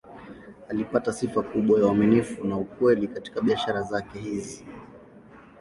Alipata 0.69 1.13
sifa 1.13 1.41
kubwa 1.43 1.79
ya 1.79 1.85
uaminifu 1.85 2.43
na 2.47 2.57
ukweli 2.57 3.07
katika 3.07 3.41
biashara 3.41 3.81
zake 3.81 4.19
hizi. 4.19 4.65